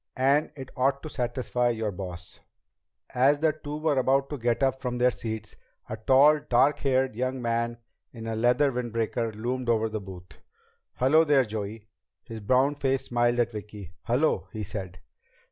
[0.17, 2.39] And it ought to satisfy your boss."
[3.13, 5.55] As the two were about to get up from their seats,
[5.89, 7.77] a tall, dark haired young man
[8.11, 10.39] in a leather windbreaker loomed over the booth.
[10.95, 11.87] "Hello there, Joey!"
[12.23, 13.93] His browned face smiled at Vicki.
[14.05, 14.97] "Hello," he said.